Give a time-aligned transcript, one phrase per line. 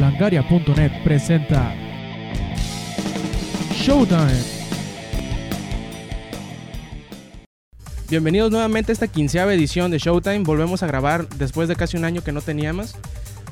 [0.00, 1.74] Langaria.net presenta
[3.74, 4.32] Showtime.
[8.08, 10.38] Bienvenidos nuevamente a esta quinceava edición de Showtime.
[10.40, 12.94] Volvemos a grabar después de casi un año que no teníamos.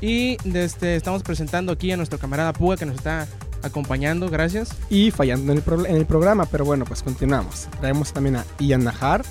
[0.01, 3.27] Y este, estamos presentando aquí a nuestro camarada Puga que nos está
[3.61, 4.27] acompañando.
[4.29, 4.69] Gracias.
[4.89, 7.67] Y fallando en el, pro- en el programa, pero bueno, pues continuamos.
[7.79, 9.23] Traemos también a Ian Najar.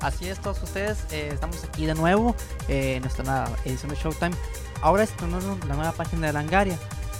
[0.00, 2.34] Así es, todos ustedes, eh, estamos aquí de nuevo
[2.68, 4.32] eh, en nuestra nueva edición de Showtime.
[4.82, 6.76] Ahora estrenando la nueva página de Langaria.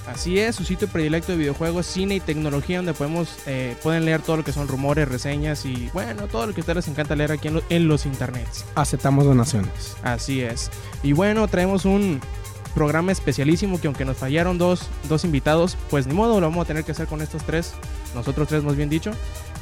[0.06, 4.20] Así es, su sitio predilecto de videojuegos, cine y tecnología, donde podemos eh, pueden leer
[4.20, 7.14] todo lo que son rumores, reseñas y bueno, todo lo que a ustedes les encanta
[7.14, 8.64] leer aquí en, lo- en los internets.
[8.74, 9.96] Aceptamos donaciones.
[10.02, 10.72] Así es.
[11.04, 12.20] Y bueno, traemos un
[12.74, 16.66] programa especialísimo que aunque nos fallaron dos, dos invitados, pues ni modo, lo vamos a
[16.66, 17.72] tener que hacer con estos tres,
[18.16, 19.12] nosotros tres más bien dicho.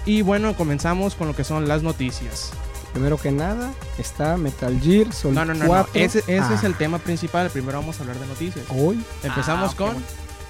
[0.06, 2.51] Y bueno, comenzamos con lo que son las noticias.
[2.93, 5.66] Primero que nada, está Metal Gear Solid No, no, no, no.
[5.66, 5.91] 4.
[5.95, 7.49] Ese, ese Ah, es el tema principal.
[7.51, 8.65] Primero vamos a hablar de noticias.
[8.71, 9.97] Hoy, Empezamos Ah, con...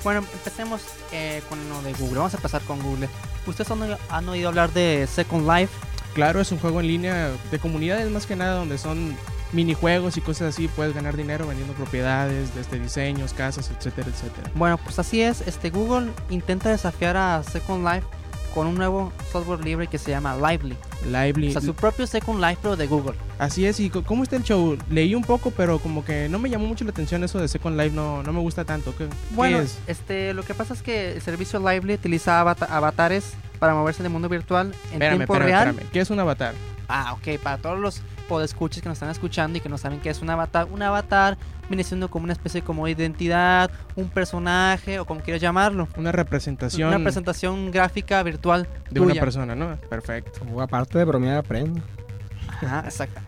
[0.02, 0.80] Bueno, empecemos
[1.12, 2.16] eh, con lo de Google.
[2.18, 3.08] Vamos a empezar con Google.
[3.46, 5.72] ¿Ustedes han, oído- han oído hablar de Second Life?
[6.14, 9.14] Claro, es un juego en línea de comunidades más que nada, donde son
[9.52, 10.68] minijuegos y cosas así.
[10.68, 14.50] Puedes ganar dinero vendiendo propiedades, desde diseños, casas, etcétera, etcétera.
[14.54, 15.42] Bueno, pues así es.
[15.42, 18.06] Este Google intenta desafiar a Second Life
[18.54, 20.76] con un nuevo software libre que se llama Lively.
[21.06, 21.48] Lively.
[21.48, 23.14] O sea, su propio Second Life, pero de Google.
[23.38, 24.76] Así es, y ¿cómo está el show?
[24.90, 27.78] Leí un poco, pero como que no me llamó mucho la atención eso de Second
[27.80, 28.94] Life, no, no me gusta tanto.
[28.96, 29.78] ¿Qué, qué Bueno, es?
[29.86, 34.06] este, lo que pasa es que el servicio Lively utiliza avata- avatares para moverse en
[34.06, 35.68] el mundo virtual en Espérame, tiempo espérame, real.
[35.68, 35.90] espérame.
[35.92, 36.54] ¿Qué es un avatar?
[36.88, 40.08] Ah, ok, para todos los podescuchas que nos están escuchando y que no saben qué
[40.08, 41.36] es un avatar, un avatar
[41.68, 45.88] viene siendo como una especie como de identidad, un personaje o como quieras llamarlo.
[45.96, 49.76] Una representación Una presentación gráfica virtual de una persona, ¿no?
[49.88, 50.42] Perfecto.
[50.54, 51.80] o aparte de bromear, aprendo.
[52.62, 53.20] Ajá, exacto.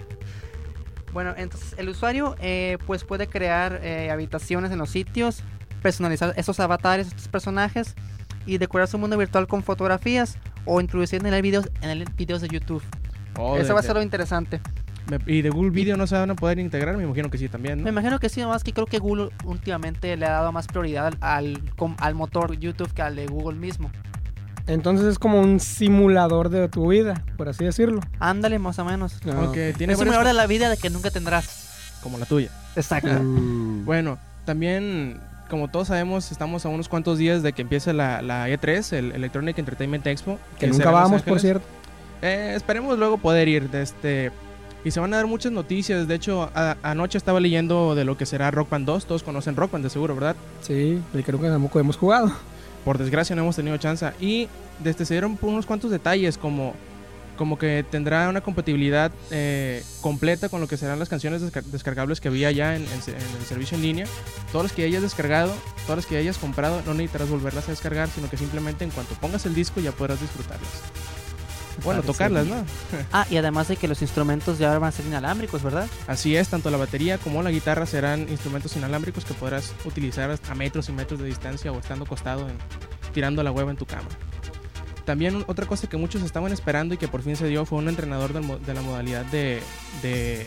[1.12, 5.42] Bueno, entonces el usuario eh, pues puede crear eh, habitaciones en los sitios,
[5.82, 7.96] personalizar esos avatares, estos personajes
[8.46, 12.40] y decorar su mundo virtual con fotografías o introducir en el videos, en el videos
[12.40, 12.84] de YouTube.
[13.36, 14.60] Oh, Eso de- va a ser lo interesante.
[15.10, 17.48] Me- y de Google Video no se van a poder integrar, me imagino que sí
[17.48, 17.88] también, Me ¿no?
[17.90, 21.60] imagino que sí, nomás que creo que Google últimamente le ha dado más prioridad al,
[22.14, 23.90] motor YouTube que al de Google mismo.
[24.66, 28.00] Entonces es como un simulador de tu vida, por así decirlo.
[28.20, 29.18] Ándale, más o menos.
[29.26, 31.98] Ah, Aunque tiene Es un simulador de la vida de que nunca tendrás.
[32.02, 32.50] como la tuya.
[32.76, 33.10] Exacto.
[33.22, 35.20] Mm, Bueno, también,
[35.50, 39.12] como todos sabemos, estamos a unos cuantos días de que empiece la, la E3, el
[39.12, 40.38] Electronic Entertainment Expo.
[40.60, 41.66] que será nunca vamos, por cierto.
[42.22, 44.30] Eh, esperemos luego poder ir de este...
[44.84, 46.08] Y se van a dar muchas noticias.
[46.08, 49.06] De hecho, a- anoche estaba leyendo de lo que será Rock Band 2.
[49.06, 50.36] Todos conocen Rock Band de seguro, ¿verdad?
[50.62, 52.32] Sí, el que nunca tampoco hemos jugado.
[52.84, 54.10] Por desgracia no hemos tenido chance.
[54.20, 54.48] Y
[54.82, 56.74] desde se dieron unos cuantos detalles como,
[57.36, 62.20] como que tendrá una compatibilidad eh, completa con lo que serán las canciones descar- descargables
[62.20, 62.90] que había ya en, en
[63.38, 64.06] el servicio en línea.
[64.50, 65.52] Todas las que hayas descargado,
[65.86, 69.14] todas las que hayas comprado, no necesitarás volverlas a descargar, sino que simplemente en cuanto
[69.14, 70.68] pongas el disco ya podrás disfrutarlas.
[71.84, 72.46] Bueno, Parece tocarlas.
[72.46, 72.64] ¿no?
[73.12, 75.88] Ah, y además de que los instrumentos ya van a ser inalámbricos, ¿verdad?
[76.06, 80.54] Así es, tanto la batería como la guitarra serán instrumentos inalámbricos que podrás utilizar a
[80.54, 82.58] metros y metros de distancia o estando acostado en-
[83.12, 84.08] tirando la hueva en tu cama.
[85.04, 87.88] También otra cosa que muchos estaban esperando y que por fin se dio fue un
[87.88, 89.60] entrenador de, la modalidad de,
[90.00, 90.46] de,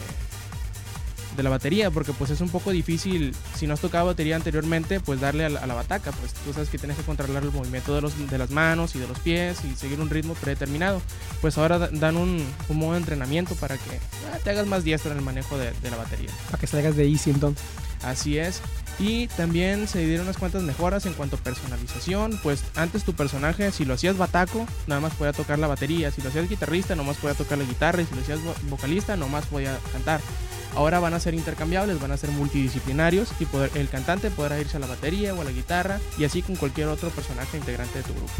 [1.36, 5.00] de la batería, porque pues es un poco difícil, si no has tocado batería anteriormente,
[5.00, 7.52] pues darle a la, a la bataca, pues tú sabes que tienes que controlar el
[7.52, 11.02] movimiento de, los, de las manos y de los pies y seguir un ritmo predeterminado.
[11.42, 14.00] Pues ahora da- dan un, un modo de entrenamiento para que
[14.34, 16.30] ah, te hagas más diestro en el manejo de, de la batería.
[16.48, 17.64] Para que salgas de Easy entonces.
[18.04, 18.62] Así es.
[19.00, 22.40] Y también se dieron unas cuantas mejoras en cuanto a personalización.
[22.44, 26.12] Pues antes tu personaje, si lo hacías bataco, nada más podía tocar la batería.
[26.12, 28.02] Si lo hacías guitarrista, nomás podía tocar la guitarra.
[28.02, 30.22] Y si lo hacías vo- vocalista, nomás podía cantar.
[30.76, 34.78] Ahora van a ser intercambiables, van a ser multidisciplinarios y poder, el cantante podrá irse
[34.78, 38.04] a la batería o a la guitarra y así con cualquier otro personaje integrante de
[38.04, 38.32] tu grupo.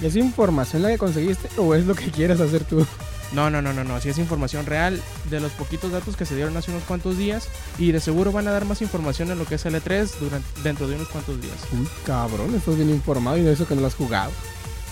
[0.00, 2.86] ¿Y ¿Es información la que conseguiste o es lo que quieres hacer tú?
[3.32, 3.98] No, no, no, no, no.
[4.00, 5.00] Si es información real
[5.30, 7.48] de los poquitos datos que se dieron hace unos cuantos días
[7.78, 10.86] y de seguro van a dar más información en lo que es L3 durante, dentro
[10.86, 11.56] de unos cuantos días.
[11.72, 14.30] Uy, cabrón, estás bien informado y de eso que no lo has jugado.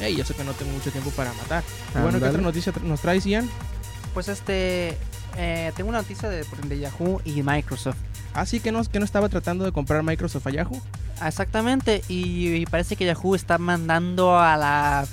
[0.00, 1.62] Ey, yo sé que no tengo mucho tiempo para matar.
[1.94, 3.50] Y bueno, ¿qué otra noticia tra- nos traes, Ian?
[4.14, 4.96] Pues este,
[5.36, 7.96] eh, tengo una noticia de, de Yahoo y Microsoft.
[8.34, 10.80] Ah, sí, que no, que no estaba tratando de comprar Microsoft a Yahoo.
[11.20, 15.06] Ah, Exactamente, y, y parece que Yahoo está mandando a la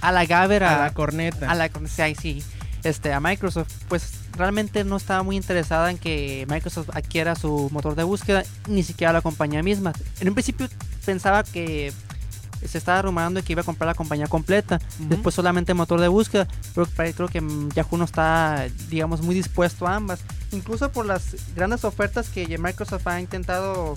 [0.00, 1.50] a la Gaber A la corneta.
[1.50, 2.42] a la sí, sí,
[2.82, 7.94] este a Microsoft, pues realmente no estaba muy interesada en que Microsoft adquiera su motor
[7.94, 9.92] de búsqueda, ni siquiera la compañía misma.
[10.20, 10.68] En un principio
[11.04, 11.92] pensaba que
[12.66, 16.48] se estaba rumorando que iba a comprar la compañía completa, después solamente motor de búsqueda,
[16.74, 17.42] pero creo que
[17.74, 20.20] Yahoo no está, digamos, muy dispuesto a ambas.
[20.52, 23.96] Incluso por las grandes ofertas que Microsoft ha intentado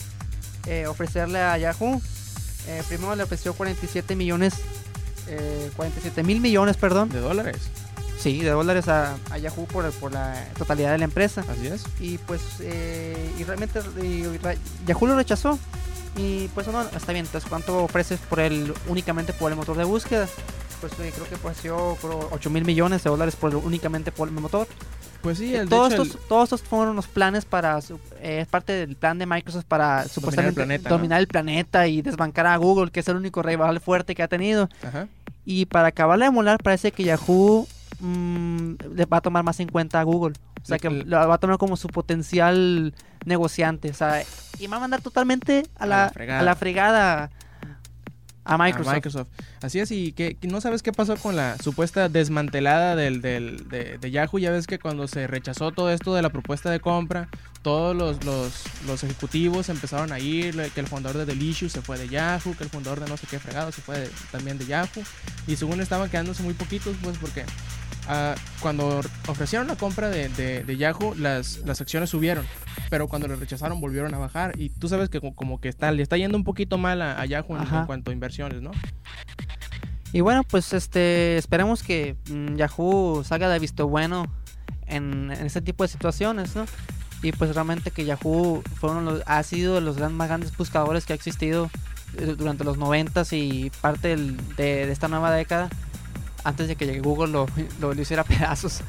[0.66, 2.02] eh, ofrecerle a Yahoo.
[2.68, 4.56] Eh, primero le ofreció 47 millones,
[5.28, 7.10] eh, 47 mil millones, perdón.
[7.10, 7.70] ¿De dólares?
[8.20, 11.46] Sí, de dólares a, a Yahoo por, por la totalidad de la empresa.
[11.48, 11.84] Así es.
[12.00, 14.24] Y pues, eh, y realmente y
[14.86, 15.60] Yahoo lo rechazó.
[16.18, 17.26] Y pues, no, está bien.
[17.26, 20.28] Entonces, ¿cuánto ofreces por el únicamente por el motor de búsqueda?
[20.82, 21.98] Pues eh, creo que ofreció
[22.32, 24.68] 8 mil millones de dólares por el- únicamente por el motor.
[25.22, 27.82] Pues sí, el, de todos, hecho, estos, todos estos fueron los planes para.
[27.82, 30.96] su- eh, es parte del plan de Microsoft para supuestamente planeta, ¿no?
[30.98, 34.28] dominar el planeta y desbancar a Google, que es el único rival fuerte que ha
[34.28, 34.70] tenido.
[34.82, 35.08] el- Ajá.
[35.46, 37.68] Y para acabar de emular, parece que Yahoo
[38.00, 40.36] mm, le va a tomar más en cuenta a Google.
[40.62, 42.94] O sea, que lo va a tomar como su potencial
[43.28, 43.90] negociante.
[43.92, 44.24] O sea,
[44.60, 46.40] y va a mandar totalmente a A la, la fregada.
[46.40, 47.30] a la fregada
[48.50, 48.90] a Microsoft.
[48.92, 49.28] A Microsoft.
[49.62, 53.68] Así es, y que, que no sabes qué pasó con la supuesta desmantelada del, del-
[53.68, 54.40] de, de Yahoo.
[54.40, 57.28] Ya ves que cuando se rechazó todo esto de la propuesta de compra,
[57.62, 61.98] todos los, los, los ejecutivos empezaron a ir, que el fundador de Delicious se fue
[61.98, 64.66] de Yahoo, que el fundador de no sé qué fregado se fue de- también de
[64.66, 65.04] Yahoo.
[65.46, 67.44] Y según estaban quedándose muy poquitos, pues porque
[68.08, 72.46] ah, cuando ofrecieron la compra de, de- de Yahoo, las, las acciones subieron.
[72.90, 74.54] Pero cuando lo rechazaron volvieron a bajar.
[74.60, 77.20] Y tú sabes que co- como que está, le está yendo un poquito mal a,
[77.20, 78.72] a Yahoo en, cuanto a inversiones, ¿no?
[80.14, 84.26] Y bueno, pues este esperemos que mm, Yahoo salga de visto bueno
[84.86, 86.66] en, en este tipo de situaciones, ¿no?
[87.22, 91.06] Y pues realmente que Yahoo fueron los- ha sido de los gran- más grandes buscadores
[91.06, 91.70] que ha existido
[92.18, 95.68] eh, durante los noventas y parte del- de, de esta nueva década
[96.46, 97.48] antes de que Google lo,
[97.82, 98.82] lo, lo hiciera pedazos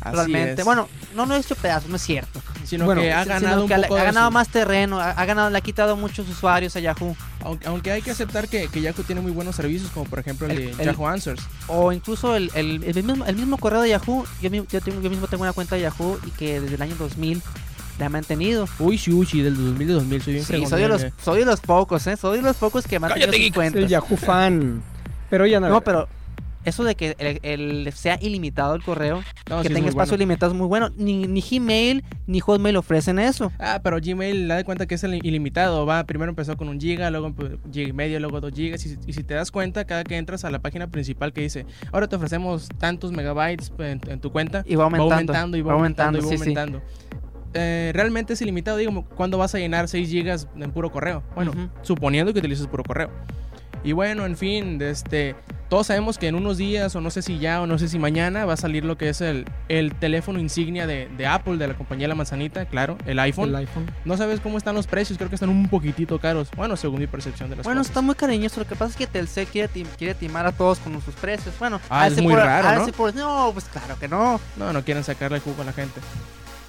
[0.00, 0.60] Así realmente.
[0.62, 0.64] es.
[0.64, 2.40] Bueno, no lo ha hecho pedazos, no es cierto.
[2.64, 5.10] sino bueno, que ha ganado un que ha- poco ha de ganado más terreno, ha,
[5.10, 7.16] ha ganado, le ha quitado muchos usuarios a Yahoo.
[7.42, 10.46] aunque, aunque hay que aceptar que, que Yahoo tiene muy buenos servicios como por ejemplo
[10.46, 13.82] el, El- de el- Yahoo Answers O incluso el, el, el mismo, el mismo correo
[13.82, 14.24] de Yahoo.
[14.42, 16.94] Yo, yo, tengo, yo mismo tengo una cuenta de Yahoo y que desde el año
[16.98, 17.42] 2000
[17.98, 18.66] la he mantenido.
[18.80, 21.12] uy sí del 2000 de 2000 soy bien Sí, soy de, los, eh.
[21.22, 22.16] soy de los pocos, ¿eh?
[22.16, 23.82] Soy de los pocos que me han tenido Cállate, cuentas.
[23.82, 24.82] El Yahoo fan.
[25.30, 25.68] Pero ya no.
[25.68, 26.08] No, pero
[26.64, 30.22] eso de que el, el- sea ilimitado el correo, No, que sí tenga espacio bueno.
[30.24, 30.90] ilimitado es muy bueno.
[30.96, 33.52] Ni, ni Gmail ni Hotmail ofrecen eso.
[33.58, 35.86] Ah, pero Gmail, da de cuenta que es el ilimitado.
[35.86, 37.32] Va, primero empezó con un giga, luego
[37.72, 38.84] giga y medio, luego dos gigas.
[38.86, 41.42] Y, si- y si te das cuenta, cada que entras a la página principal que
[41.42, 45.08] dice, ahora te ofrecemos tantos megabytes en, en tu cuenta, Y va aumentando.
[45.10, 46.42] va aumentando y va, aumentando, y va sí, sí.
[46.42, 46.82] aumentando.
[47.56, 48.76] Eh, realmente es ilimitado.
[48.78, 51.22] Digo, ¿cuándo vas a llenar 6 gigas en puro correo?
[51.36, 51.52] Bueno,
[51.82, 53.10] suponiendo que utilices puro correo.
[53.84, 55.36] Y bueno, en fin, este,
[55.68, 57.98] todos sabemos que en unos días, o no sé si ya, o no sé si
[57.98, 61.68] mañana, va a salir lo que es el, el teléfono insignia de, de Apple, de
[61.68, 63.50] la compañía La Manzanita, claro, el iPhone.
[63.50, 63.90] el iPhone.
[64.06, 66.48] No sabes cómo están los precios, creo que están un poquitito caros.
[66.56, 67.90] Bueno, según mi percepción de las Bueno, cosas.
[67.90, 68.58] está muy cariñoso.
[68.60, 71.54] Lo que pasa es que Telcel quiere, tim- quiere timar a todos con sus precios.
[71.58, 72.86] Bueno, Ah, a es muy por- raro, a ¿no?
[72.92, 74.40] por- no, pues claro que no.
[74.56, 76.00] No, no quieren sacarle el jugo a la gente.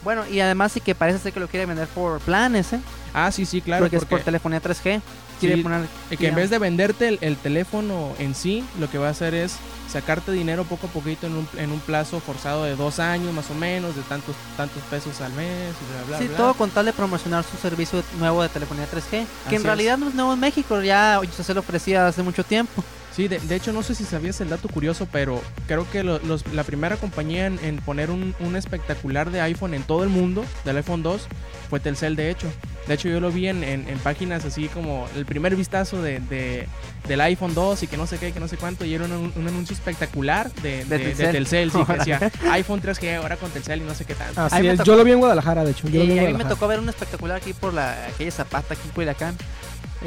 [0.03, 2.79] Bueno, y además sí que parece ser que lo quiere vender por planes, ¿eh?
[3.13, 3.85] Ah, sí, sí, claro.
[3.85, 5.01] porque, es por telefonía 3G.
[5.39, 5.87] Quiere Sí, poner...
[6.17, 9.33] que en vez de venderte el, el teléfono en sí, lo que va a hacer
[9.33, 9.55] es
[9.91, 13.49] sacarte dinero poco a poquito en un, en un plazo forzado de dos años más
[13.51, 16.37] o menos, de tantos tantos pesos al mes, y bla, bla, Sí, bla.
[16.37, 19.09] todo con tal de promocionar su servicio nuevo de telefonía 3G.
[19.09, 19.63] Que Así en es.
[19.63, 22.83] realidad no es nuevo en México, ya se lo ofrecía hace mucho tiempo.
[23.15, 26.19] Sí, de, de hecho no sé si sabías el dato curioso, pero creo que lo-
[26.19, 30.09] los- la primera compañía en, en poner un, un espectacular de iPhone en todo el
[30.09, 31.21] mundo, del iPhone 2,
[31.69, 32.47] fue Telcel de hecho.
[32.87, 36.19] De hecho yo lo vi en, en- en páginas así como el primer vistazo de,
[36.19, 36.67] de-
[37.07, 39.33] del iPhone 2 y que no sé qué, que no sé cuánto, y era un,
[39.35, 41.31] un anuncio espectacular de, De de- de Telcel.
[41.31, 44.39] Telcel, sí, que decía iPhone 3G ahora con Telcel y no sé qué tanto.
[44.41, 44.77] Así Ahí me es.
[44.79, 45.87] tocó- Yo lo vi en Guadalajara, de hecho.
[45.87, 47.95] Yo lo vi Y en a mí me tocó ver un espectacular aquí por la
[48.17, 49.35] calle Zapata, aquí en Culiacán.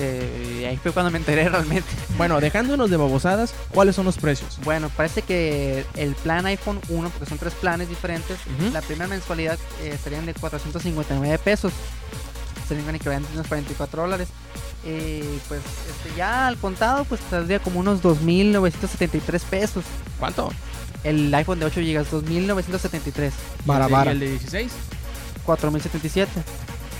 [0.00, 1.88] Eh, y ahí fue cuando me enteré realmente.
[2.16, 4.58] Bueno, dejándonos de babosadas, ¿cuáles son los precios?
[4.62, 8.37] Bueno, parece que el plan iPhone 1, porque son tres planes diferentes,
[8.73, 11.73] la primera mensualidad eh, serían de 459 pesos.
[12.68, 14.28] Serían equivalentes a unos 44 dólares.
[14.84, 19.84] Eh, pues este, ya al contado, pues saldría como unos 2.973 pesos.
[20.18, 20.50] ¿Cuánto?
[21.04, 23.30] El iPhone de 8 GB, 2.973.
[23.64, 24.10] Vara, ¿Y el de- vara.
[24.10, 24.72] ¿Y el de 16?
[25.46, 26.26] 4.077.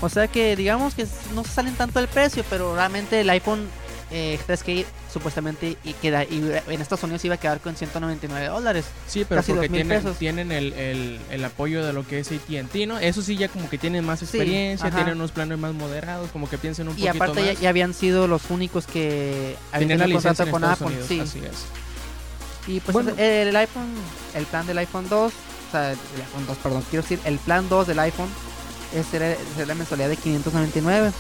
[0.01, 3.67] O sea que digamos que no se salen tanto del precio, pero realmente el iPhone
[4.11, 6.37] eh, 3G supuestamente y queda, y
[6.69, 8.85] en Estados Unidos iba a quedar con 199 dólares.
[9.07, 10.19] Sí, pero Casi porque 2,000 tienen, pesos.
[10.19, 12.99] tienen el, el- el apoyo de lo que es AT&T, ¿no?
[12.99, 14.97] Eso sí, ya como que tienen más experiencia, ajá.
[14.97, 17.61] tienen unos planes más moderados, como que piensan un Y poquito aparte ya, más.
[17.61, 20.87] ya habían sido los únicos que habían tenido contrato en con Estados Apple.
[21.03, 21.21] Unidos, sí.
[21.21, 21.65] así es.
[22.67, 23.11] Y pues Bueno.
[23.17, 23.89] el, el iPhone,
[24.35, 27.67] el plan del iPhone 2, o sea, el iPhone 2, perdón, quiero decir, el plan
[27.69, 28.29] 2 del iPhone
[28.95, 29.35] es será
[29.67, 31.13] la mensualidad de 599.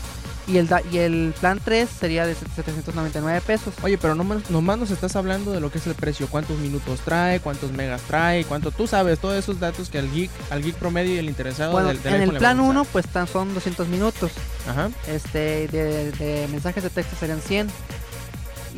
[0.49, 3.75] Y el, da- y el plan 3 sería de 799 pesos.
[3.83, 7.01] Oye, pero nomás, nomás nos estás hablando de lo que es el precio, cuántos minutos
[7.05, 10.77] trae, cuántos megas trae, cuánto tú sabes, todos esos datos que al geek, al geek
[10.77, 13.27] promedio y el interesado Bueno, del, del en el plan van a 1 pues tan
[13.29, 14.33] son 200 minutos.
[14.67, 14.91] Ajá.
[15.07, 17.69] Este, de, de mensajes de texto serían 100.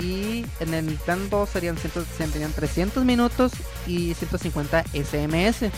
[0.00, 3.52] Y en el plan 2 serían, 100 serían 300 minutos
[3.86, 5.70] y 150 SMS.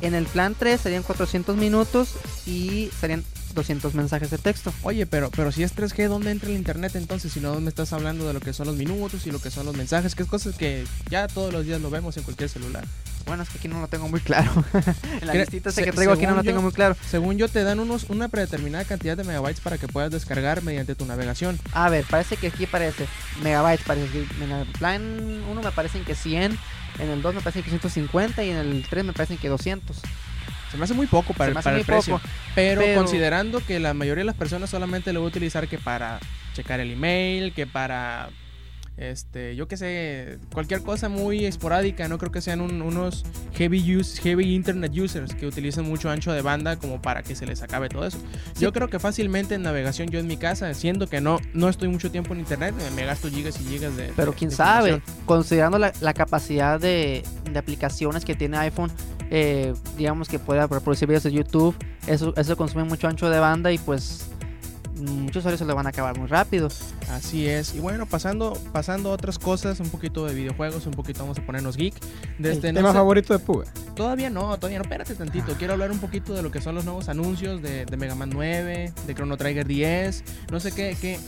[0.00, 2.10] En el plan 3 serían 400 minutos
[2.46, 3.24] y serían
[3.54, 4.72] 200 mensajes de texto.
[4.82, 7.32] Oye, pero, pero si es 3G, ¿dónde entra el internet entonces?
[7.32, 9.66] Si no me estás hablando de lo que son los minutos y lo que son
[9.66, 12.84] los mensajes, que es cosas que ya todos los días lo vemos en cualquier celular.
[13.26, 14.50] Bueno, es que aquí no lo tengo muy claro.
[15.20, 16.96] en la listita que traigo aquí no lo según yo- tengo muy claro.
[17.10, 20.94] Según yo, te dan unos una predeterminada cantidad de megabytes para que puedas descargar mediante
[20.94, 21.58] tu navegación.
[21.72, 23.06] A ver, parece que aquí parece
[23.42, 23.84] megabytes.
[23.86, 26.58] Parece que en el plan 1 me parecen que 100.
[27.00, 29.98] En el 2 me parecen que 150 y en el 3 me parecen que 200.
[30.70, 32.16] Se me hace muy poco para, el- me hace para muy el precio.
[32.18, 32.28] poco.
[32.54, 35.78] Pero, pero- considerando que la mayoría de las personas solamente lo va a utilizar que
[35.78, 36.18] para
[36.54, 38.28] checar el email, que para
[38.98, 43.24] este, yo que sé, cualquier cosa muy esporádica, no creo que sean un- unos
[43.54, 47.46] heavy use, heavy internet users que utilicen mucho ancho de banda como para que se
[47.46, 48.18] les acabe todo eso.
[48.58, 51.88] Yo creo que fácilmente en navegación yo en mi casa, siendo que no no estoy
[51.88, 55.02] mucho tiempo en internet, me, gasto gigas y gigas de Pero de- quién de sabe,
[55.26, 58.90] considerando la, la capacidad de, de aplicaciones que tiene iPhone,
[59.30, 61.76] eh, digamos que pueda reproducir videos de YouTube,
[62.06, 64.26] eso, eso consume mucho ancho de banda y pues
[65.00, 66.68] muchos usuarios se lo van a acabar muy rápido.
[67.10, 67.74] Así es.
[67.74, 71.42] Y bueno, pasando pasando a otras cosas, un poquito de videojuegos, un poquito vamos a
[71.46, 71.94] ponernos geek.
[72.38, 73.64] Desde el no tema sé- favorito de Puga.
[73.94, 75.54] Todavía no, todavía no, espérate tantito.
[75.54, 78.30] Quiero hablar un poquito de lo que son los nuevos anuncios de, de Mega Man
[78.32, 80.24] 9, de Chrono Trigger 10.
[80.52, 81.18] No sé qué, qué,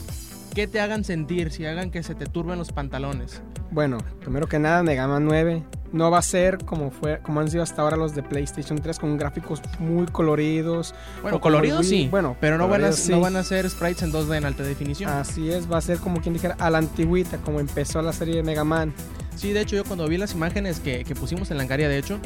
[0.53, 3.41] qué te hagan sentir, si hagan que se te turben los pantalones.
[3.71, 7.49] Bueno, primero que nada, Mega Man 9 no va a ser como fue como han
[7.49, 10.95] sido hasta ahora los de PlayStation 3 con gráficos muy coloridos.
[11.21, 13.11] Bueno, coloridos sí, bueno, pero no van, a, sí.
[13.11, 15.09] no van a ser sprites en 2D en alta definición.
[15.09, 18.35] Así es, va a ser como quien dijera a la antigüita, como empezó la serie
[18.35, 18.93] de Mega Man.
[19.35, 21.97] Sí, de hecho, yo cuando vi las imágenes que, que pusimos en la Langaria, de
[21.97, 22.19] hecho,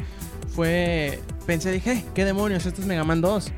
[0.54, 1.20] fue.
[1.46, 2.66] Pensé, dije, "Eh, ¿qué demonios?
[2.66, 3.52] Esto es Mega Man 2.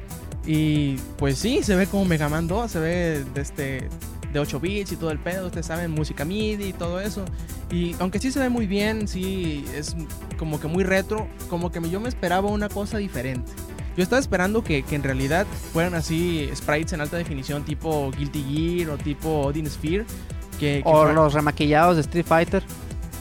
[0.46, 3.88] Y pues sí, se ve como Mega Man 2, se ve de, este,
[4.32, 7.24] de 8 bits y todo el pedo, ustedes saben, música MIDI y todo eso.
[7.70, 9.96] Y aunque sí se ve muy bien, sí es
[10.38, 13.50] como que muy retro, como que yo me esperaba una cosa diferente.
[13.96, 18.44] Yo estaba esperando que, que en realidad fueran así sprites en alta definición, tipo Guilty
[18.44, 20.04] Gear o tipo Odin Sphere.
[20.60, 22.62] Que, que O fueran- los remaquillados de Street Fighter.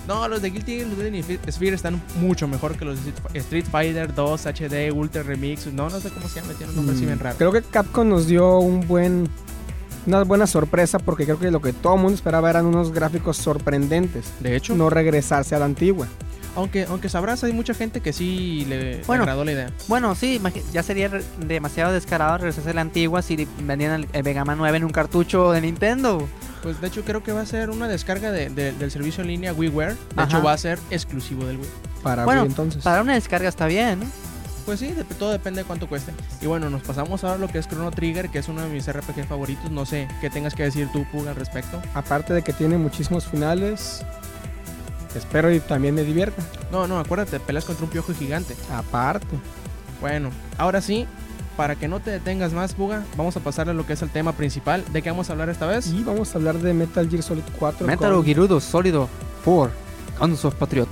[0.08, 3.12] no, los de Guilty Gear, los de Odin Sphere están mucho mejor que los de
[3.40, 5.66] Street Fighter 2 HD Ultra Remix.
[5.74, 7.38] No, no sé cómo se llama, tiene un nombre así Mm, bien raro.
[7.38, 9.28] Creo que Capcom nos dio un buen
[10.08, 13.38] una buena sorpresa porque creo que lo que todo el mundo esperaba eran unos gráficos
[13.38, 16.08] sorprendentes, De hecho, no regresarse a la antigua.
[16.56, 19.24] aunque, aunque sabrás, hay mucha gente que sí le, le Bueno.
[19.24, 19.72] agradó la idea.
[19.88, 20.42] Bueno, sí,
[20.74, 21.12] ya sería
[21.46, 24.92] demasiado descarado regresarse a la antigua si vendían el, el Mega Man 9 en un
[24.92, 26.28] cartucho de Nintendo.
[26.64, 29.28] Pues de hecho, creo que va a ser una descarga de- de- del servicio en
[29.28, 29.96] línea WiiWare.
[30.16, 31.70] De hecho, va a ser exclusivo del Wii.
[32.02, 32.84] Para Bueno, Wii entonces.
[32.84, 34.06] Para una descarga está bien, ¿no?
[34.68, 36.12] Pues sí, todo depende de cuánto cueste.
[36.42, 38.68] Y bueno, nos pasamos ahora a lo que es Chrono Trigger, que es uno de
[38.68, 39.72] mis RPG favoritos.
[39.72, 41.82] No sé qué tengas que decir tú, Pug, al respecto.
[41.94, 44.04] Aparte de que tiene muchísimos finales,
[45.16, 46.44] espero y también me divierta.
[46.70, 48.58] No, no, acuérdate, peleas contra un piojo gigante.
[48.70, 49.40] Aparte.
[50.02, 51.08] Bueno, ahora sí,
[51.56, 54.10] para que no te detengas más, Puga, vamos a pasar a lo que es el
[54.10, 54.84] tema principal.
[54.92, 55.88] ¿De qué vamos a hablar esta vez?
[55.94, 59.08] Y vamos a hablar de Metal Gear Solid 4 Metal con Gear Sólido
[59.46, 59.72] 4
[60.20, 60.90] Guns of Patriot.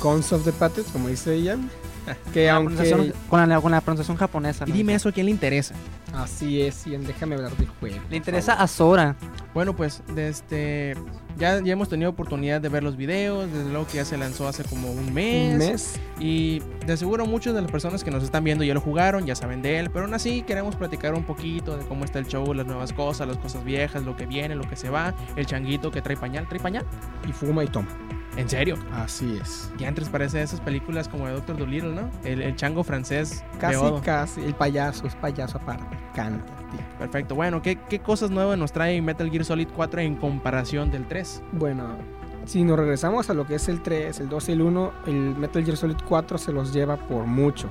[0.00, 1.70] Cons of the Patriots, como dice Ian.
[2.32, 4.64] Que Con la aunque pronunciación- con, la, con la pronunciación japonesa.
[4.66, 4.76] Y ¿no?
[4.76, 5.74] dime eso, ¿a quién le interesa?
[6.14, 7.98] así es, Ian, déjame hablar del juego.
[8.08, 8.64] Le interesa favor.
[8.64, 9.16] a Sora.
[9.52, 10.94] Bueno, pues de este
[11.36, 14.48] ya, ya hemos tenido oportunidad de ver los videos, desde luego que ya se lanzó
[14.48, 15.52] hace como un mes.
[15.52, 16.00] un mes.
[16.18, 19.34] Y de seguro muchas de las personas que nos están viendo ya lo jugaron, ya
[19.34, 22.54] saben de él, pero aún así queremos platicar un poquito de cómo está el show,
[22.54, 25.90] las nuevas cosas, las cosas viejas, lo que viene, lo que se va, el changuito
[25.90, 26.86] que trae pañal, trae pañal.
[27.28, 27.88] Y fuma y toma.
[28.36, 28.76] ¿En serio?
[28.92, 29.70] Así es.
[29.78, 32.10] Ya antes parece esas películas como de Doctor Dolittle, ¿no?
[32.22, 34.42] El, el chango francés Casi, casi.
[34.42, 35.96] El payaso es payaso aparte.
[36.14, 36.80] Canta, tío.
[36.98, 37.34] Perfecto.
[37.34, 41.42] Bueno, ¿qué, ¿qué cosas nuevas nos trae Metal Gear Solid 4 en comparación del 3?
[41.52, 41.96] Bueno,
[42.44, 45.34] si nos regresamos a lo que es el 3, el 2 y el 1, el
[45.36, 47.68] Metal Gear Solid 4 se los lleva por mucho.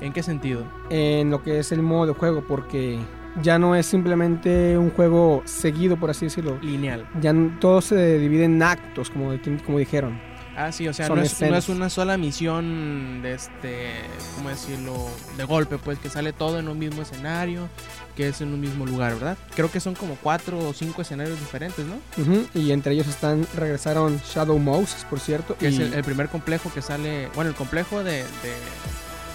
[0.00, 0.64] ¿En qué sentido?
[0.90, 2.98] En lo que es el modo de juego, porque
[3.42, 6.58] ya no es simplemente un juego seguido, por así decirlo.
[6.62, 7.06] Lineal.
[7.20, 9.32] Ya todo se divide en actos, como,
[9.64, 10.18] como dijeron.
[10.56, 13.90] Ah, sí, o sea, no es, no es una sola misión de este,
[14.36, 15.08] ¿cómo decirlo?
[15.36, 17.68] De golpe, pues que sale todo en un mismo escenario,
[18.16, 19.36] que es en un mismo lugar, ¿verdad?
[19.56, 21.96] Creo que son como cuatro o cinco escenarios diferentes, ¿no?
[22.22, 25.56] Ujú, Y entre ellos están regresaron Shadow Moses, por cierto.
[25.56, 28.22] Que y es el, el primer complejo que sale, bueno, el complejo de, de,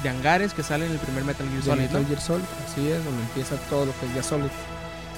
[0.04, 2.08] de hangares que sale en el primer Metal Gear Solid, Metal ¿no?
[2.08, 4.50] Gear Solid, así es, donde empieza todo lo que es ya Solid.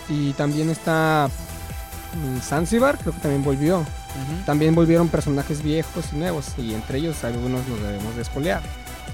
[0.09, 1.29] Y también está
[2.15, 3.85] mm, Zanzibar, creo que también volvió.
[4.45, 8.61] También volvieron personajes viejos y nuevos, y entre ellos algunos los debemos de spoilear.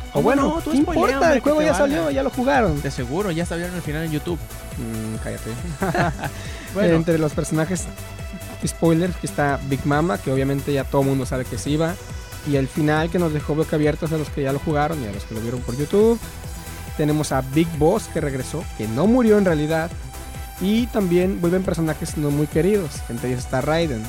[0.10, 0.62] O ¿Cómo bueno, no?
[0.62, 1.16] Tú ¿qué spoilea, importa?
[1.20, 1.78] hombre, El juego ya valga.
[1.78, 2.82] salió, ya lo jugaron.
[2.82, 4.40] De seguro, ya sabieron el final en YouTube.
[4.78, 5.52] Mm, cállate.
[6.74, 7.86] Bueno, Entre los personajes
[8.66, 11.94] spoilers que está Big Mama, que obviamente ya todo el mundo sabe que se iba.
[12.48, 15.12] Y el final que nos dejó boquiabiertos a los que ya lo jugaron y a
[15.12, 16.20] los que lo vieron por YouTube.
[16.96, 19.92] Tenemos a Big Boss que regresó, que no murió en realidad.
[20.62, 22.92] Y también vuelven personajes no muy queridos.
[23.10, 24.01] Entre ellos está Raiden,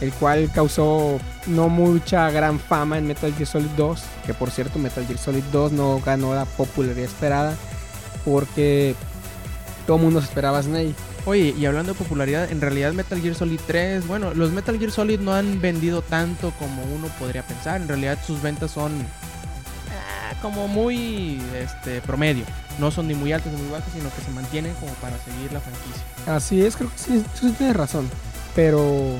[0.00, 4.02] el cual causó no mucha gran fama en Metal Gear Solid 2.
[4.26, 7.56] Que por cierto, Metal Gear Solid 2 no ganó la popularidad esperada.
[8.24, 8.96] Porque
[9.86, 10.94] todo el mundo se esperaba a Snake.
[11.28, 14.90] Oye, y hablando de popularidad, en realidad Metal Gear Solid 3, bueno, los Metal Gear
[14.90, 17.82] Solid no han vendido tanto como uno podría pensar.
[17.82, 18.92] En realidad sus ventas son
[19.90, 22.46] ah, como muy este promedio.
[22.78, 25.52] No son ni muy altas ni muy bajas, sino que se mantienen como para seguir
[25.52, 26.02] la franquicia.
[26.34, 28.08] Así es, creo que sí, sí tienes razón.
[28.54, 29.10] Pero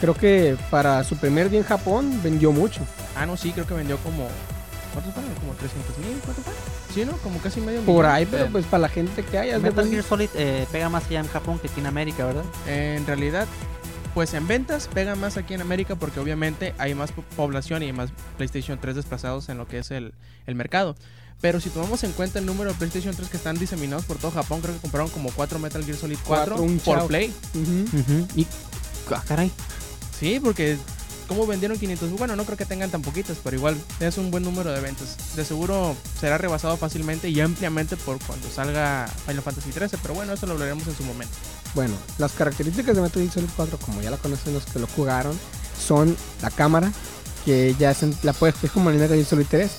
[0.00, 2.82] creo que para su primer día en Japón vendió mucho.
[3.16, 4.28] Ah, no, sí, creo que vendió como
[4.92, 5.34] ¿cuántos fueron?
[5.34, 6.52] Como 300 mil, ¿cuánto fue?
[6.94, 7.12] Sí, ¿no?
[7.18, 8.10] Como casi medio Por millón.
[8.16, 9.60] ahí, pero pues para la gente que hay.
[9.60, 12.44] Metal Gear Solid eh, pega más allá en Japón que aquí en América, ¿verdad?
[12.66, 13.46] En realidad,
[14.14, 17.86] pues en ventas pega más aquí en América porque obviamente hay más po- población y
[17.86, 20.14] hay más PlayStation 3 desplazados en lo que es el,
[20.46, 20.96] el mercado.
[21.40, 24.30] Pero si tomamos en cuenta el número de PlayStation 3 que están diseminados por todo
[24.32, 27.06] Japón, creo que compraron como 4 Metal Gear Solid 4 Cuatro, un por chao.
[27.06, 27.32] Play.
[28.34, 28.46] Y.
[29.14, 29.50] Ah, caray.
[30.18, 30.76] Sí, porque
[31.28, 32.10] ¿cómo vendieron 500?
[32.12, 35.16] Bueno, no creo que tengan tan poquitas, pero igual es un buen número de ventas.
[35.36, 40.32] De seguro será rebasado fácilmente y ampliamente por cuando salga Final Fantasy 13, pero bueno,
[40.32, 41.34] eso lo hablaremos en su momento.
[41.74, 44.86] Bueno, las características de Metal Gear Solid 4, como ya la conocen los que lo
[44.88, 45.38] jugaron,
[45.86, 46.90] son la cámara,
[47.44, 49.70] que ya es, la puedes, es como el Metal Gear Solid 3.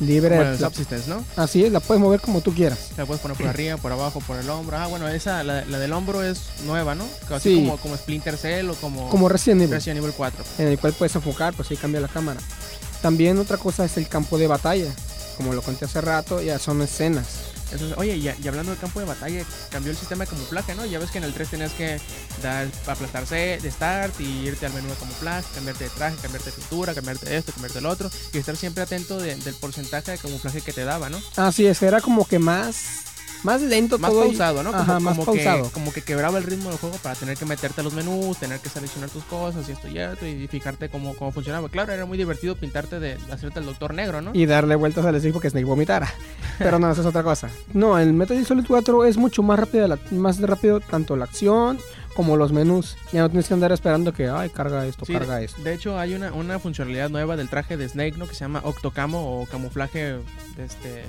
[0.00, 1.24] Libre, Bueno, Subsistence, ¿no?
[1.36, 2.88] así es, la puedes mover como tú quieras.
[2.96, 4.76] La puedes poner por arriba, por abajo, por el hombro.
[4.78, 7.04] Ah, bueno, esa, la, la del hombro es nueva, ¿no?
[7.30, 7.54] Así Sí.
[7.56, 9.74] como, como Splinter Cell o como, Como Resident Evil.
[9.74, 10.44] Resident Evil 4.
[10.58, 12.40] en el cual puedes enfocar, pues ahí cambia la cámara.
[13.02, 14.90] También otra cosa es el campo de batalla.
[15.36, 17.26] Como lo conté hace rato, ya son escenas.
[17.96, 20.84] Oye, y, hablando del campo de batalla, cambió el sistema de camuflaje, ¿no?
[20.86, 22.00] Ya ves que en el 3 tenías que
[22.42, 26.56] dar aplastarse de start y irte al menú de camuflaje, cambiarte de traje, cambiarte de
[26.56, 30.60] pintura, cambiarte esto, cambiarte del otro, y estar siempre atento de- del porcentaje de camuflaje
[30.62, 31.20] que te daba, ¿no?
[31.36, 32.76] Así es, era como que más,
[33.42, 34.22] más lento Más todo.
[34.22, 34.70] pausado, ¿no?
[34.70, 35.70] Como, Ajá, más como que, pausado.
[35.72, 38.60] como que quebraba el ritmo del juego para tener que meterte a los menús, tener
[38.60, 41.68] que seleccionar tus cosas y esto y esto, y fijarte cómo, cómo funcionaba.
[41.68, 44.30] Claro, era muy divertido pintarte de hacerte el doctor negro, ¿no?
[44.34, 46.12] y darle vueltas al stick porque Snake vomitara.
[46.58, 47.48] Pero no, eso es otra cosa.
[47.72, 51.24] No, el Metal Gear Solid 4 es mucho más rápido, la- más rápido tanto la
[51.24, 51.78] acción
[52.14, 52.96] como los menús.
[53.12, 55.62] Ya no tienes que andar esperando que, ay, carga esto, Sí, carga esto.
[55.62, 58.26] De hecho, hay una, una funcionalidad nueva del traje de Snake, ¿no?
[58.26, 60.16] Que se llama Octocamo o camuflaje
[60.56, 61.04] de este.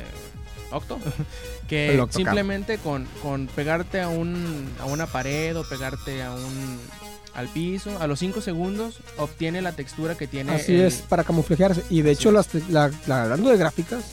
[0.72, 1.00] Octo.
[1.68, 6.80] que simplemente con, con pegarte a, un, a una pared o pegarte a un.
[7.34, 10.54] al piso, a los 5 segundos obtiene la textura que tiene.
[10.54, 11.84] Así el- es, para camuflajearse.
[11.90, 14.04] Y de Así hecho, las te- la- la- hablando de gráficas,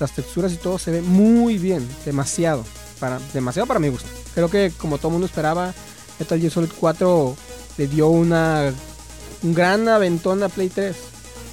[0.00, 2.64] las texturas y todo se ve muy bien, demasiado.
[3.00, 4.08] Para, demasiado para mi gusto.
[4.34, 5.74] Creo que como todo mundo esperaba,
[6.18, 7.36] Metal Gear Solid 4
[7.76, 8.72] le dio una
[9.42, 10.96] un gran aventón a Play 3.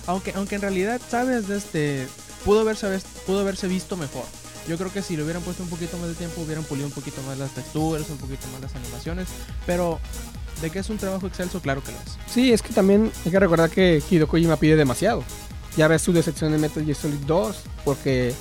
[0.07, 1.49] Aunque, aunque en realidad, ¿sabes?
[1.49, 2.07] Este,
[2.45, 2.87] pudo, haberse,
[3.25, 4.23] pudo haberse visto mejor.
[4.67, 6.93] Yo creo que si le hubieran puesto un poquito más de tiempo, hubieran pulido un
[6.93, 9.27] poquito más las texturas, un poquito más las animaciones.
[9.65, 9.99] Pero,
[10.61, 11.61] ¿de que es un trabajo excelso?
[11.61, 12.17] Claro que lo es.
[12.31, 15.23] Sí, es que también hay que recordar que Hideo Kojima pide demasiado.
[15.77, 18.33] Ya ves su decepción en Metal Gear Solid 2, porque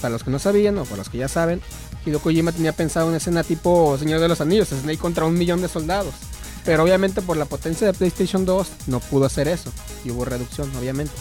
[0.00, 1.60] para los que no sabían o para los que ya saben,
[2.06, 5.60] Hideo Kojima tenía pensado una escena tipo Señor de los Anillos, Snake contra un millón
[5.60, 6.14] de soldados.
[6.64, 9.70] Pero obviamente por la potencia de PlayStation 2 no pudo hacer eso.
[10.04, 11.12] Y hubo reducción, obviamente.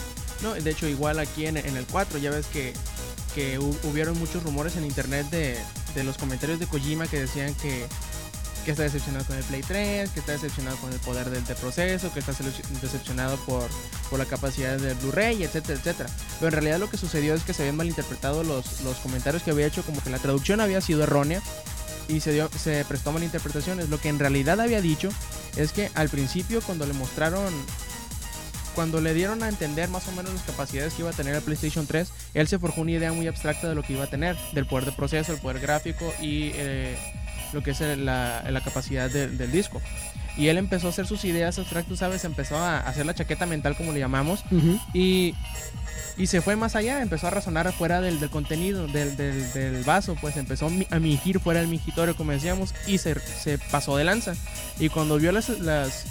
[0.41, 2.73] No, de hecho, igual aquí en, en el 4, ya ves que,
[3.35, 5.57] que hu- hubieron muchos rumores en internet de,
[5.95, 7.85] de los comentarios de Kojima que decían que,
[8.65, 11.55] que está decepcionado con el Play 3, que está decepcionado con el poder del, del
[11.57, 12.33] proceso, que está
[12.81, 13.67] decepcionado por,
[14.09, 16.09] por la capacidad del Blu-ray, etcétera, etcétera.
[16.39, 19.51] Pero en realidad lo que sucedió es que se habían malinterpretado los, los comentarios que
[19.51, 21.41] había hecho, como que la traducción había sido errónea
[22.07, 23.89] y se, dio, se prestó malinterpretaciones.
[23.89, 25.09] Lo que en realidad había dicho
[25.55, 27.53] es que al principio cuando le mostraron
[28.75, 31.41] cuando le dieron a entender más o menos las capacidades que iba a tener el
[31.41, 34.35] PlayStation 3, él se forjó una idea muy abstracta de lo que iba a tener,
[34.53, 36.97] del poder de proceso, el poder gráfico y eh,
[37.53, 39.81] lo que es la, la capacidad de- del disco.
[40.35, 42.25] Y él empezó a hacer sus ideas abstractas, ¿sabes?
[42.25, 44.43] Empezó a hacer la chaqueta mental, como le llamamos,
[44.91, 45.35] y,
[46.17, 49.83] y se fue más allá, empezó a razonar afuera del, del contenido, del, del- del
[49.83, 53.59] vaso, pues empezó a mi- a mingir fuera del mingitorio, como decíamos, y se, se
[53.59, 54.33] pasó de lanza.
[54.79, 56.05] Y cuando vio las, las,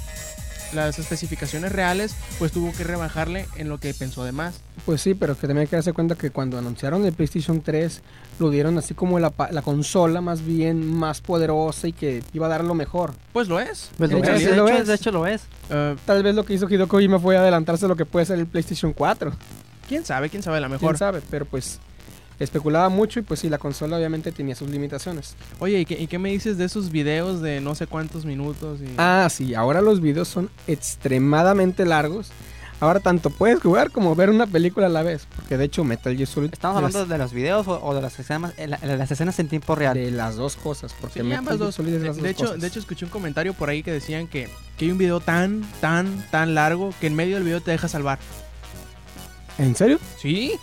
[0.74, 4.60] las especificaciones reales, pues tuvo que rebajarle en lo que pensó de más.
[4.86, 8.00] Pues sí, pero que también hay que darse cuenta que cuando anunciaron el PlayStation 3,
[8.38, 12.48] lo dieron así como la, la consola más bien más poderosa y que iba a
[12.48, 13.12] dar lo mejor.
[13.32, 13.90] Pues lo es.
[13.98, 14.86] Pues lo es, de, lo hecho, es.
[14.86, 15.42] de hecho lo es.
[15.70, 18.38] Eh, Tal vez lo que hizo Hideo Kojima fue adelantarse a lo que puede ser
[18.38, 19.32] el PlayStation 4.
[19.88, 20.30] ¿Quién sabe?
[20.30, 20.56] ¿Quién sabe?
[20.56, 20.96] A lo Quién mejor.
[20.98, 21.78] sabe, pero pues
[22.42, 25.34] especulaba mucho y pues sí, la consola obviamente tenía sus limitaciones.
[25.60, 28.80] Oye, ¿y qué, y qué me dices de esos videos de no sé cuántos minutos?
[28.80, 28.86] Y...
[28.98, 32.30] Ah, sí, ahora los videos son extremadamente largos.
[32.80, 36.16] Ahora tanto puedes jugar como ver una película a la vez, porque de hecho Metal
[36.16, 39.08] Gear Solid ¿Estamos hablando de los videos o, o de las escenas, eh, la- las
[39.08, 39.94] escenas en tiempo real?
[39.94, 41.74] de las dos cosas, porque Sí, Metal ambas Gear dos.
[41.76, 42.60] Solid es De, las de dos hecho, cosas.
[42.60, 45.62] de hecho, escuché un comentario por ahí que decían que, que hay un video tan,
[45.80, 48.18] tan, tan largo que en medio del video te deja salvar.
[49.58, 50.00] ¿En serio?
[50.20, 50.54] ¿Sí?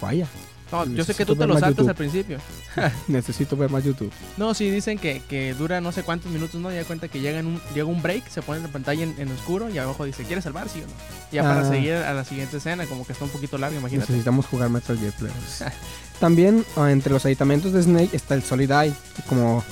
[0.00, 0.28] Vaya,
[0.72, 1.88] No, yo sé que tú te lo saltas YouTube.
[1.90, 2.38] al principio.
[3.08, 4.10] necesito ver más YouTube.
[4.38, 6.72] No, sí, dicen que, que dura no sé cuántos minutos, ¿no?
[6.72, 9.14] Y da cuenta que llega, en un, llega un break, se pone la pantalla en,
[9.18, 10.92] en oscuro y abajo dice, ¿quieres salvar, sí o no?
[11.30, 11.68] Ya para Ah.
[11.68, 14.10] seguir a la siguiente escena, como que está un poquito largo, imagínate.
[14.10, 15.64] Necesitamos jugar Metal Gear Players.
[16.20, 19.62] También ah, entre los aditamentos de Snake está el Solid Eye, que como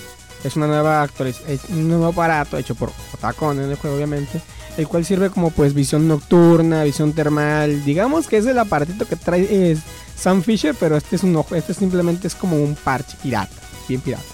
[0.45, 4.41] es una nueva actualización, un nuevo aparato hecho por Otacon en el juego obviamente,
[4.81, 9.17] el cual sirve como pues visión nocturna, visión termal, digamos que es el aparatito que
[9.17, 9.81] trae es
[10.17, 13.55] Sam Fisher, pero este es un ojo, este simplemente es como un parche pirata,
[13.89, 14.25] bien pirata.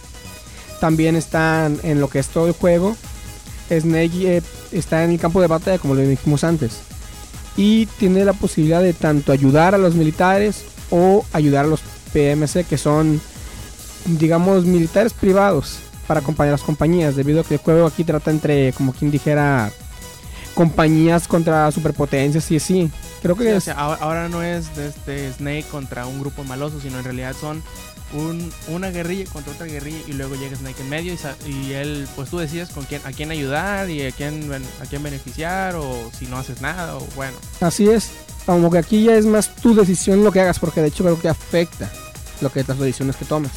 [0.81, 2.97] También están en lo que es todo el juego,
[3.69, 6.81] Snake eh, está en el campo de batalla como lo dijimos antes
[7.57, 11.81] y tiene la posibilidad de tanto ayudar a los militares o ayudar a los
[12.13, 13.21] PMC que son
[14.05, 18.31] digamos militares privados para acompañar a las compañías debido a que el juego aquí trata
[18.31, 19.73] entre como quien dijera
[20.57, 22.91] compañías contra superpotencias y así
[23.23, 26.43] creo que Sí, o es- sea, ahora, no es de este Snake contra un grupo
[26.45, 27.63] maloso, sino en realidad son
[28.15, 31.13] un- una guerrilla contra otra guerrilla y luego llega Snake en medio
[31.47, 34.87] y, y él, pues tú decides con quién, a quién ayudar y a quién, a
[34.87, 37.37] quién beneficiar o si no haces nada o bueno.
[37.61, 38.11] así es
[38.47, 41.21] como que aquí ya es más tu decisión lo que hagas porque de hecho creo
[41.21, 41.91] que afecta
[42.41, 43.51] lo que las decisiones que tomes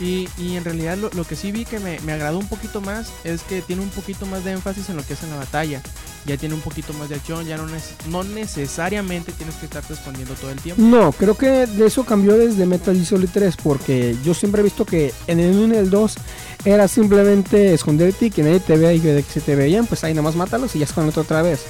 [0.00, 2.80] Y, y en realidad lo, lo que sí vi que me, me agradó un poquito
[2.80, 5.36] más es que tiene un poquito más de énfasis en lo que es en la
[5.36, 5.80] batalla.
[6.24, 9.94] Ya tiene un poquito más de acción, ya no, neces- no necesariamente tienes que estarte
[9.94, 10.80] escondiendo todo el tiempo.
[10.80, 14.64] No, creo que de eso cambió desde Metal Gear Solid 3 porque yo siempre he
[14.64, 16.14] visto que en el 1 y el 2
[16.64, 20.14] era simplemente esconderte y que nadie te vea y que se te veían, pues ahí
[20.14, 21.60] nomás mátalos y ya escondete otra vez.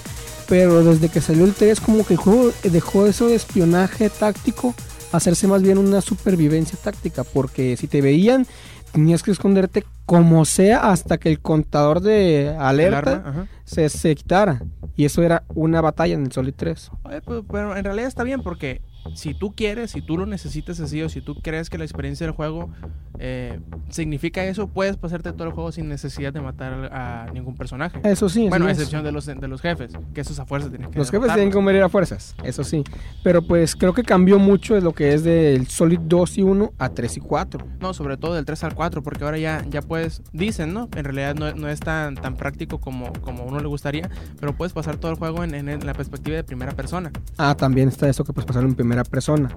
[0.49, 4.75] Pero desde que salió el 3 como que el juego dejó eso de espionaje táctico
[5.13, 8.47] hacerse más bien una supervivencia táctica porque si te veían
[8.93, 14.63] tenías que esconderte como sea hasta que el contador de alerta arma, se, se quitara.
[14.97, 16.91] Y eso era una batalla en el Solid 3.
[17.05, 18.83] Oye, pues, pero en realidad está bien porque
[19.15, 22.27] si tú quieres, si tú lo necesitas así o si tú crees que la experiencia
[22.27, 22.71] del juego
[23.19, 23.61] eh,
[23.91, 28.01] significa eso, puedes pasarte todo el juego sin necesidad de matar a ningún personaje.
[28.05, 28.79] Eso sí, bueno, a así es.
[28.79, 31.51] excepción de los, de los jefes, que esos a fuerza tienes que Los jefes tienen
[31.51, 32.85] que morir a fuerzas, eso sí.
[33.23, 36.73] Pero pues creo que cambió mucho de lo que es del Solid 2 y 1
[36.79, 37.67] a 3 y 4.
[37.81, 40.89] No, sobre todo del 3 al 4, porque ahora ya, ya puedes, dicen, ¿no?
[40.97, 44.11] En realidad no, no es tan, tan práctico como, como a uno le gustaría,
[44.41, 47.11] pero puedes pasar todo el juego en, en la perspectiva de primera persona.
[47.37, 49.49] Ah, también está eso que puedes pasarlo en primera persona.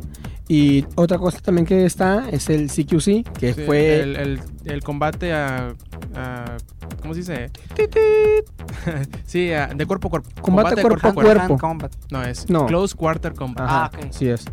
[0.47, 3.99] Y otra cosa también que está es el CQC, que Sí, fue...
[4.01, 5.73] el, el- el combate a,
[6.15, 6.57] a-
[7.01, 7.49] ¿Cómo se dice?
[9.25, 10.29] sí, a- de cuerpo a cuerpo.
[10.41, 11.57] Combate cuerpo a cuerpo.
[11.57, 11.91] combat.
[12.11, 12.65] No, es No.
[12.67, 13.65] Close Quarter Combat.
[13.67, 14.07] Ajá, Ah, ok.
[14.11, 14.45] sí es.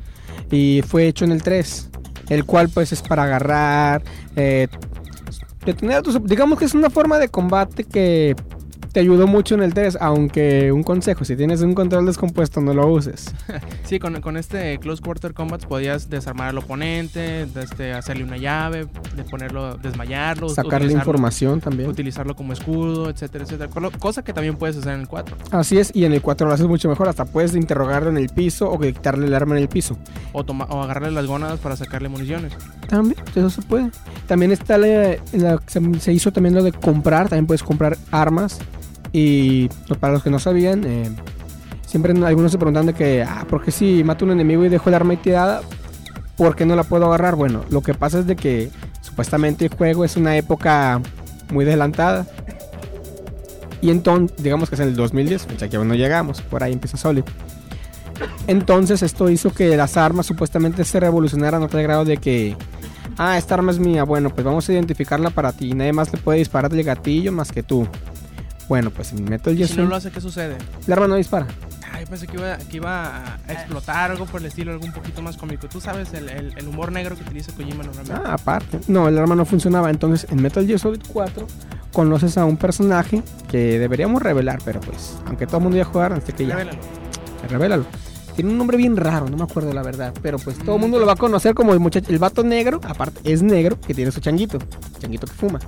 [0.51, 1.91] Y fue hecho en el 3,
[2.31, 4.03] el cual pues es para agarrar,
[4.37, 4.69] eh,
[5.65, 6.23] detener a tus...
[6.25, 8.35] Digamos que es una forma de combate que
[8.93, 12.75] te ayudó mucho en el 3, aunque un consejo, si tienes un control descompuesto no
[12.75, 13.35] lo uses.
[13.85, 18.87] Sí, con, con este Close Quarter Combat podías desarmar al oponente, este, hacerle una llave,
[19.15, 21.91] de ponerlo, desmayarlo, Sacarle información también.
[21.91, 23.71] utilizarlo como escudo, etcétera, etcétera.
[23.99, 25.37] Cosa que también puedes hacer en el 4.
[25.51, 28.29] Así es, y en el 4 lo haces mucho mejor, hasta puedes interrogarlo en el
[28.31, 29.99] piso o quitarle el arma en el piso.
[30.33, 32.53] O, toma- o agarrarle las gónadas para sacarle municiones.
[32.89, 33.91] También, eso se puede.
[34.27, 38.59] También está la, la- se, se hizo también lo de comprar, también puedes comprar armas.
[39.13, 41.11] Y pues, para los que no sabían, eh,
[41.87, 44.89] siempre algunos se preguntan de que, ah, ¿por qué si mato un enemigo y dejo
[44.89, 45.61] el arma ahí?
[46.37, 47.37] ¿Por qué no la puedo agarrar?
[47.37, 48.71] Bueno, lo que pasa es de que
[49.03, 51.01] supuestamente el juego es una época
[51.51, 52.27] muy adelantada.
[53.83, 56.73] Y entonces, digamos que es en el 2010, fecha que aún no llegamos, por ahí
[56.73, 57.25] empieza Solid.
[58.47, 62.57] Entonces esto hizo que las armas supuestamente se revolucionaran a tal grado de que,
[63.19, 66.19] ah, esta arma es mía, bueno, pues vamos a identificarla para ti nadie más le
[66.19, 67.87] puede disparar del gatillo más que tú.
[68.73, 70.57] Bueno, pues en Metal Gear si no lo hace, ¿qué sucede?
[70.87, 71.47] el arma no dispara.
[71.93, 75.21] Ay, pensé que iba, que iba a explotar algo por el estilo, algo un poquito
[75.21, 75.69] más cómico.
[75.69, 78.15] Tú sabes el, el- el humor negro que utiliza Kojima normalmente.
[78.25, 78.81] Ah, aparte.
[78.89, 79.91] No, el arma no funcionaba.
[79.91, 81.47] Entonces en Metal Gear Solid 4
[81.93, 86.15] conoces a un personaje que deberíamos revelar, pero pues, aunque todo el mundo ya jugar,
[86.15, 86.79] así que ya, Revélalo.
[87.51, 87.85] revélalo.
[88.35, 90.99] Tiene un nombre bien raro, no me acuerdo la verdad, pero pues todo el mundo
[90.99, 94.11] lo va a conocer como el muchacho, el vato negro, aparte es negro, que tiene
[94.11, 94.59] su changuito,
[94.99, 95.61] changuito que fuma.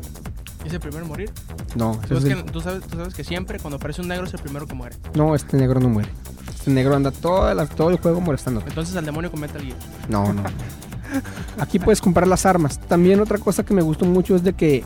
[0.64, 1.30] ¿Es el primero en morir?
[1.76, 4.26] No, Tú, ese es el- tú sabes, tú sabes que siempre cuendo aparece un negro
[4.26, 4.96] es el primero que muere.
[5.14, 6.08] no, este negro no muere.
[6.48, 8.62] Este negro anda toda la- todo el juego molestando.
[8.66, 9.76] Entonces al demonio con Metal Gear.
[10.08, 10.42] No, no.
[11.60, 12.80] Aquí puedes comprar las armas.
[12.80, 14.84] También otra cosa que me gustó mucho es de que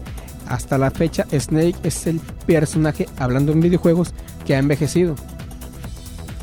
[0.49, 4.13] hasta la fecha Snake es el personaje, hablando en videojuegos,
[4.45, 5.15] que ha envejecido.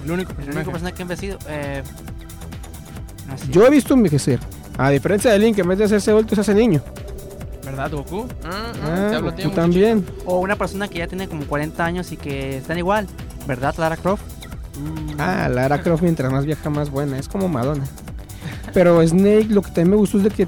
[0.05, 0.57] El único El personaje.
[0.59, 1.37] único personaje que ha envejecido.
[1.49, 1.83] Eh,
[3.27, 3.51] no.
[3.51, 4.39] Yo he visto envejecer.
[4.77, 6.81] A diferencia de Link, que en vez de hacerse adulto se hace niño.
[7.65, 8.27] ¿Verdad, Goku?
[8.43, 9.61] Ah, te hablo a ti, tú muchacho.
[9.61, 10.05] también.
[10.25, 13.07] O una persona que ya tiene como 40 años y que están igual.
[13.47, 14.21] ¿Verdad, Lara Croft?
[15.17, 17.17] Ah, Lara Croft mientras más vieja más buena.
[17.17, 17.85] Es como Madonna.
[18.73, 20.47] Pero Snake lo que también me gustó es de que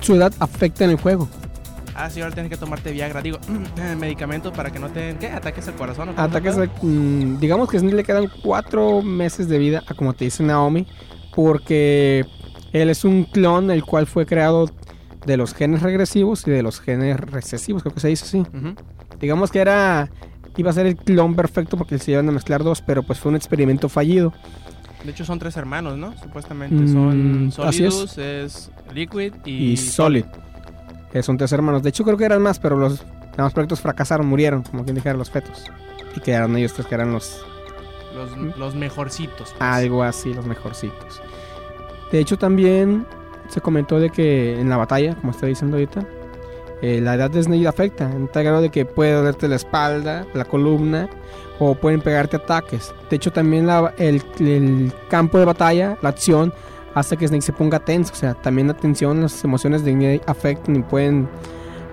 [0.00, 1.28] su edad afecta en el juego.
[1.94, 3.22] Ah, sí, ahora tienes que tomarte Viagra.
[3.22, 3.38] Digo,
[3.98, 5.16] medicamento para que no te...
[5.18, 5.28] ¿Qué?
[5.28, 6.10] ¿Ataques al corazón?
[6.10, 9.94] o Ataques, de- mm, digamos que a Snake le quedan cuatro meses de vida, a
[9.94, 10.86] como te dice Naomi,
[11.34, 12.24] porque
[12.72, 14.68] él es un clon el cual fue creado
[15.26, 18.46] de los genes regresivos y de los genes recesivos, creo que se dice así.
[19.20, 20.08] Digamos que era
[20.56, 23.28] iba a ser el clon perfecto porque se iban a mezclar dos, pero pues fue
[23.30, 24.32] un experimento fallido.
[25.04, 26.14] De hecho, son tres hermanos, ¿no?
[26.18, 27.94] Supuestamente Mm, son así es.
[27.94, 28.70] Solidus, es.
[28.94, 30.24] Liquid y, Y, Solid.
[31.12, 31.82] que son tres hermanos.
[31.82, 33.04] De hecho, creo que eran más, pero los
[33.36, 35.64] demás proyectos fracasaron, murieron, como quien dijera, los fetos.
[36.16, 37.44] Y quedaron ellos tres que eran los
[38.14, 39.50] Los, los mejorcitos.
[39.50, 39.56] pues.
[39.60, 41.20] algo así, los mejorcitos.
[42.10, 43.06] De hecho, también
[43.48, 46.06] se comentó de que en la batalla, como está diciendo ahorita,
[46.82, 50.44] eh, la edad de Snake afecta, en tal de que puede dolerte la espalda, la
[50.44, 51.08] columna,
[51.58, 52.94] o pueden pegarte ataques.
[53.08, 56.52] De hecho, también la- el, el campo de batalla, la acción,
[56.94, 58.12] hace que Snake se ponga tenso.
[58.12, 61.28] O sea, también la tensión, las emociones de Snake afectan y pueden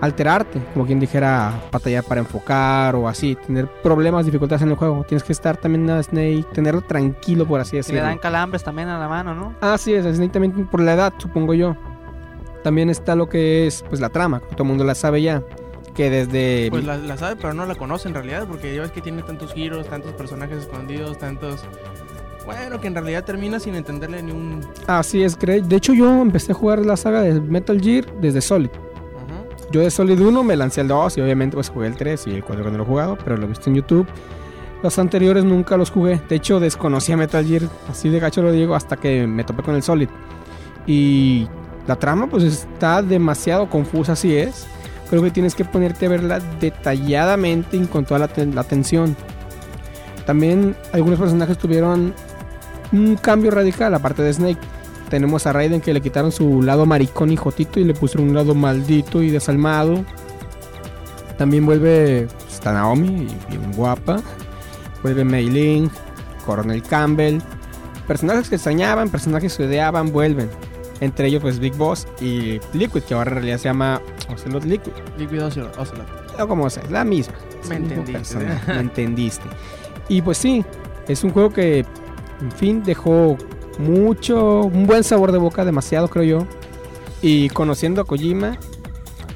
[0.04, 5.04] alterarte, como quien dijera, batallar para enfocar o así, tener problemas, dificultades en el juego.
[5.08, 8.02] Tienes que estar también a Snake, tenerlo tranquilo, por así Que le decirlo.
[8.02, 9.54] dan calambres también a la mano, ¿no?
[9.60, 11.76] Ah, sí, es Snake también por la edad, supongo yo.
[12.62, 15.42] También está lo que es, pues, la trama, que todo el mundo la sabe ya.
[15.94, 16.68] Que desde...
[16.70, 19.22] Pues la, la sabe, pero no la conoce en realidad, porque ya ves que tiene
[19.22, 21.62] tantos giros, tantos personajes escondidos, tantos.
[22.46, 24.60] Bueno, que en realidad termina sin entenderle ni un.
[24.86, 28.40] Así es, cre- de hecho yo empecé a jugar la saga de Metal Gear desde
[28.40, 28.70] Solid.
[29.74, 32.30] Yo de Solid 1 me lancé al 2 y obviamente pues jugué el 3 y
[32.34, 34.06] el 4 que no lo he jugado, pero lo he visto en YouTube.
[34.84, 36.22] Los anteriores nunca los jugué.
[36.28, 39.74] De hecho desconocía Metal Gear, así de gacho lo digo, hasta que me topé con
[39.74, 40.08] el Solid.
[40.86, 41.48] Y
[41.88, 44.68] la trama pues está demasiado confusa, así es.
[45.10, 49.16] Creo que tienes que ponerte a verla detalladamente y con toda la, la atención.
[50.24, 52.14] También algunos personajes tuvieron
[52.92, 54.60] un cambio radical, aparte de Snake.
[55.14, 58.34] Tenemos a Raiden que le quitaron su lado maricón y jotito y le pusieron un
[58.34, 60.04] lado maldito y desalmado.
[61.38, 64.20] También vuelve pues, está Naomi, y bien guapa.
[65.04, 65.88] Vuelve Mei Ling,
[66.44, 67.38] Coronel Campbell.
[68.08, 70.50] Personajes que extrañaban, personajes que odiaban, vuelven.
[70.98, 74.94] Entre ellos, pues Big Boss y Liquid, que ahora en realidad se llama Ocelot Liquid.
[75.16, 75.78] Liquid Ocelot.
[75.78, 76.08] Ocelot.
[76.40, 77.34] O como sea, es la misma.
[77.68, 78.36] Me entendiste.
[78.66, 79.44] Me entendiste.
[80.08, 80.64] Y pues sí,
[81.06, 81.86] es un juego que,
[82.40, 83.38] en fin, dejó
[83.78, 86.46] mucho, un buen sabor de boca, demasiado creo yo.
[87.22, 88.58] Y conociendo a Kojima,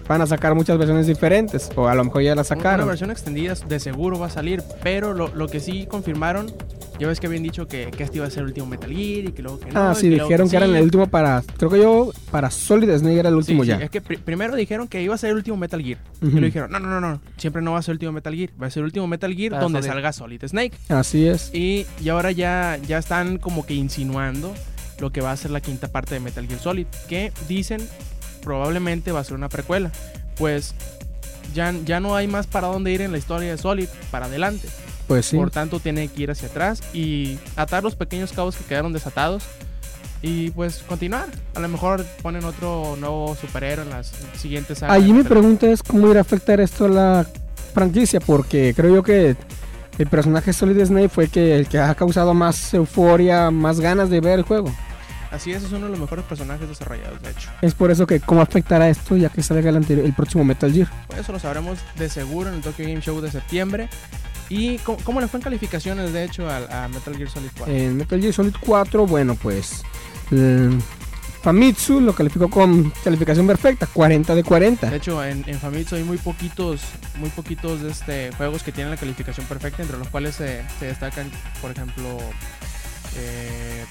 [0.09, 1.71] van a sacar muchas versiones diferentes.
[1.77, 2.87] O a lo mejor ya la Una sacaron.
[2.87, 6.53] versión extendida de seguro va a salir, pero lo, lo que sí confirmaron,
[6.99, 9.25] ya ves que habían dicho que, que este iba a ser el último Metal Gear
[9.27, 9.81] y que luego que no.
[9.91, 10.73] Ah, sí, dijeron que, era sí.
[10.75, 11.43] el último para.
[11.57, 13.77] Creo que yo, para Solid Snake era el Sí, último sí, ya.
[13.77, 15.99] Es que pri- primero dijeron que iba a ser el último Metal Gear.
[16.23, 16.37] Ujú.
[16.37, 18.35] Y lo dijeron, no, no, no, no, siempre no va a ser el último Metal
[18.35, 19.91] Gear, va a ser el último Metal Gear Para donde Solid.
[19.93, 20.73] salga Solid Snake.
[20.89, 21.51] Así es.
[21.55, 24.53] Y, y ahora ya, ya están como que insinuando
[24.99, 27.81] lo que va a ser la quinta parte de Metal Gear Solid, que dicen
[28.43, 29.91] probablemente va a ser una precuela.
[30.37, 30.75] Pues
[31.55, 34.69] ya, ya no hay más para dónde ir en la historia de Solid, para adelante.
[35.09, 35.37] Pues sí.
[35.37, 39.43] Por tanto, tiene que ir hacia atrás y atar los pequeños cabos que quedaron desatados.
[40.21, 41.27] Y pues continuar.
[41.55, 44.97] A lo mejor ponen otro nuevo superhéroe en las siguientes sagas.
[44.97, 47.27] Allí mi pregunta es cómo irá a afectar esto a la
[47.73, 49.37] franquicia, porque creo yo que
[49.97, 54.21] el personaje Solid Snake fue que, el que ha causado más euforia, más ganas de
[54.21, 54.75] ver el juego.
[55.31, 57.51] Así es, es uno de los mejores personajes desarrollados, de hecho.
[57.61, 60.73] Es por eso que cómo afectará esto ya que salga el, anteri- el próximo Metal
[60.73, 60.89] Gear.
[61.07, 63.89] Pues eso lo sabremos de seguro en el Tokyo Game Show de septiembre.
[64.51, 67.75] ¿Y cómo, cómo le fue en calificaciones, de hecho, a, Metal Gear Solid 4?
[67.75, 69.83] En Metal Gear Solid 4, bueno, pues
[70.31, 70.71] eh,
[71.43, 74.91] Famitsu lo calificó con calificación perfecta, 40 de 40.
[74.91, 76.81] De hecho, en, en Famitsu hay muy poquitos,
[77.17, 81.31] muy poquitos este, juegos que tienen la calificación perfecta, entre los cuales se, se destacan,
[81.61, 82.19] por ejemplo,
[83.19, 83.85] eh,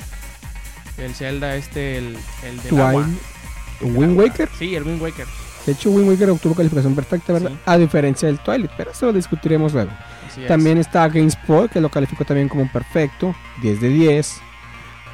[0.97, 3.05] el Zelda este, el, el del agua.
[3.05, 4.49] Wild- Wind Waker.
[4.57, 5.27] Sí, el Wind Waker.
[5.67, 7.51] De hecho, Wind Waker obtuvo calificación perfecta, ¿verdad?
[7.51, 7.57] Sí.
[7.65, 9.91] A diferencia del Twilight, pero eso lo discutiremos luego.
[10.37, 10.47] Así es.
[10.47, 14.41] También está GameSpot, que lo calificó también como perfecto, 10 de 10.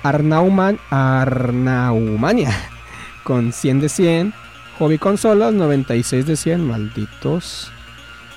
[0.03, 2.51] Arnauman, Arnaumania,
[3.23, 4.33] con 100 de 100.
[4.79, 7.71] Hobby Consolas, 96 de 100, malditos.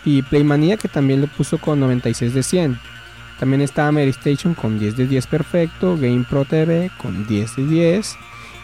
[0.05, 2.79] Y Playmania, que también lo puso con 96 de 100.
[3.41, 5.97] También está Station con 10 de 10 perfecto.
[5.97, 8.17] GamePro TV con 10 de 10.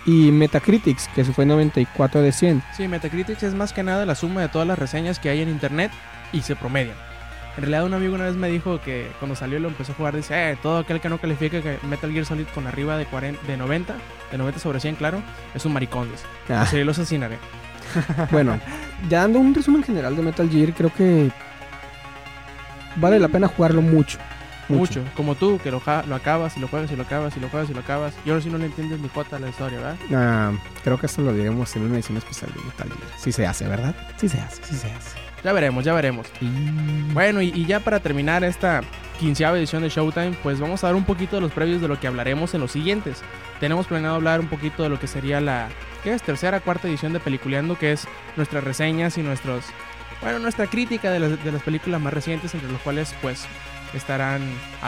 [0.06, 2.62] Y Metacritics, que se fue 94 de 100.
[2.76, 5.48] Sí, Metacritic es más que nada la suma de todas las reseñas que hay en
[5.48, 5.90] internet
[6.32, 7.11] y se promedian.
[7.56, 9.94] En realidad un amigo una vez me dijo que cuando salió y lo empezó a
[9.94, 13.04] jugar dice, eh, todo aquel que no califique que Metal Gear Solid con arriba de
[13.04, 13.94] 40, de 90,
[14.30, 15.22] de 90 sobre 100, claro,
[15.54, 16.10] es un maricón.
[16.10, 16.24] dice.
[16.48, 16.62] Ah.
[16.62, 17.38] Así lo asesinaré.
[18.30, 18.58] Bueno,
[19.10, 21.30] ya dando un resumen general de Metal Gear, creo que
[22.96, 24.18] vale la pena jugarlo mucho.
[24.68, 25.02] Mucho.
[25.16, 27.68] Como tú, que lo, lo acabas y lo juegas y lo acabas y lo juegas
[27.68, 28.14] y lo acabas.
[28.24, 29.96] Y ahora sí no le entiendes ni jota a la historia, ¿verdad?
[30.14, 33.18] Ah, creo que esto lo diremos en una edición especial de Metal Gear.
[33.18, 33.94] Sí se hace, ¿verdad?
[34.16, 35.21] Sí se hace, sí se hace.
[35.44, 36.26] Ya veremos, ya veremos.
[37.12, 38.82] Bueno, y, y ya para terminar esta
[39.18, 41.98] quinceava edición de Showtime, pues vamos a dar un poquito de los previos de lo
[41.98, 43.22] que hablaremos en los siguientes.
[43.60, 45.68] Tenemos planeado hablar un poquito de lo que sería la
[46.04, 46.22] ¿qué es?
[46.22, 49.64] tercera, cuarta edición de Peliculeando, que es nuestras reseñas y nuestros,
[50.20, 53.44] bueno, nuestra crítica de las, de las películas más recientes, entre los cuales pues
[53.94, 54.40] estarán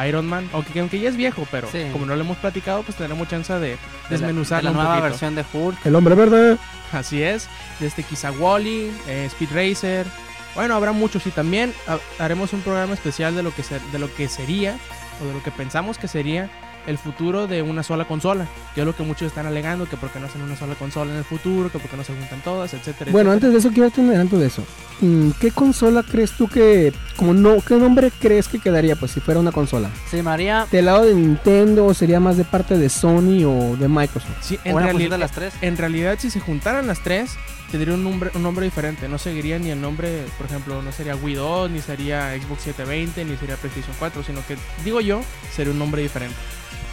[0.08, 1.82] Iron Man, aunque, aunque ya es viejo, pero Sí.
[1.92, 4.84] como no lo hemos platicado, pues tendremos chance de De la- desmenuzarlo de la un
[4.84, 5.10] nueva poquito.
[5.10, 5.86] versión de Hulk.
[5.86, 6.56] El hombre verde.
[6.92, 7.48] Así es,
[7.80, 10.06] desde quizá Wally, eh, Speed Racer.
[10.54, 13.98] Bueno, habrá muchos y también ha- haremos un programa especial de lo que ser- de
[13.98, 14.76] lo que sería
[15.22, 16.50] o de lo que pensamos que sería
[16.86, 18.46] el futuro de una sola consola.
[18.74, 21.16] Que es lo que muchos están alegando que porque no hacen una sola consola en
[21.16, 23.10] el futuro, que porque no se juntan todas, etcétera.
[23.10, 23.32] Bueno, etcétera.
[23.32, 24.62] antes de eso quiero un adelanto de eso.
[25.00, 29.20] Mm, ¿Qué consola crees tú que, como no, qué nombre crees que quedaría, pues, si
[29.20, 29.88] fuera una consola?
[30.10, 33.88] Se llamaría ¿Del lado de Nintendo o sería más de parte de Sony o de
[33.88, 34.36] Microsoft?
[34.42, 35.54] Sí, en, realidad, las tres.
[35.62, 37.30] en realidad si se juntaran las tres
[37.78, 39.08] tendría un nombre, un nombre diferente.
[39.08, 43.24] No seguiría ni el nombre, por ejemplo, no sería Wii 2, ni sería Xbox 720,
[43.24, 45.22] ni sería PlayStation 4, sino que, digo yo,
[45.54, 46.36] sería un nombre diferente.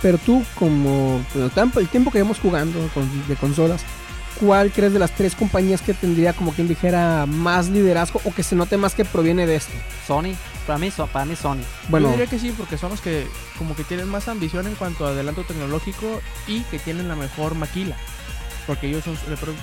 [0.02, 3.82] Pero tú, como el tiempo- que llevamos jugando con- de consolas,
[4.40, 8.42] ¿cuál crees de las tres compañías que tendría, como quien dijera, más liderazgo o que
[8.42, 9.74] se note más que proviene de esto?
[10.08, 10.34] Sony.
[10.66, 11.58] Para mí, para mí Sony.
[11.90, 14.76] Bueno, Yo diría que sí, porque son los que como que tienen más ambición en
[14.76, 17.96] cuanto a adelanto tecnológico y que tienen la mejor maquila.
[18.68, 19.18] Porque ellos son,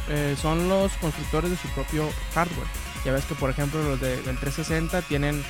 [0.09, 2.67] eh, son los constructores de su propio hardware.
[3.05, 5.43] Ya ves que, por ejemplo, los de- del 360 tienen,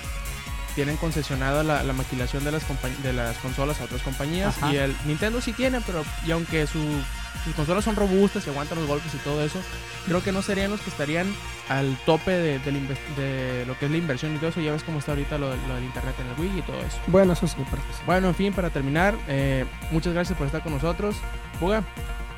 [0.75, 2.63] tienen concesionada la, la maquilación de las,
[3.03, 4.57] de las consolas a otras compañías.
[4.59, 4.73] Ajá.
[4.73, 7.01] Y el Nintendo sí tiene, pero y aunque su-
[7.45, 9.61] sus consolas son robustas y aguantan los golpes y todo eso,
[10.07, 11.33] creo que no serían los que estarían
[11.69, 14.61] al tope de, inves- de lo que es la inversión y todo eso.
[14.61, 16.99] Ya ves cómo está ahorita lo, lo del internet en el Wii y todo eso.
[17.07, 18.03] bueno, eso sí, sí.
[18.07, 21.17] Bueno, en fin, para terminar, eh, muchas gracias por estar con nosotros.
[21.59, 21.83] Puga,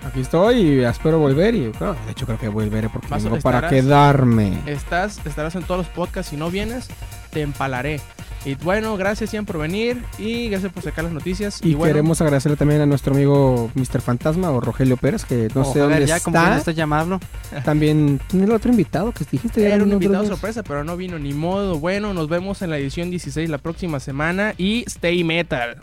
[0.04, 3.38] Aquí estoy y espero volver y bueno, de hecho creo que volveré porque Vas- vengo
[3.40, 4.58] para quedarme.
[4.66, 6.30] estás, estarás en todos los podcasts.
[6.30, 6.88] Si no vienes,
[7.30, 8.00] te empalaré.
[8.46, 11.60] Y bueno, gracias Ian por venir y gracias por sacar las noticias.
[11.62, 14.00] Y, bueno, queremos agradecerle también a nuestro amigo Mr.
[14.00, 16.56] Fantasma o Rogelio Pérez, que no sé dónde ya, está.
[16.56, 17.20] ustedes llamarlo.
[17.66, 19.60] También, ¿quién era el otro invitado que dijiste?
[19.66, 21.78] era ¿Eran un invitado sorpresa, pero no vino ni modo.
[21.78, 25.76] Bueno, nos vemos en la edición 16 la próxima semana y stay metal.